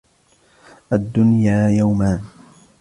[0.93, 2.21] الدُّنْيَا يَوْمَانِ